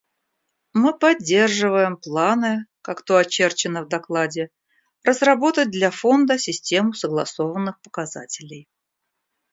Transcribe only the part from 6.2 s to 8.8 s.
систему согласованных показателей.